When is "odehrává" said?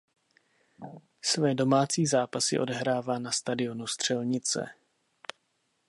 2.59-3.19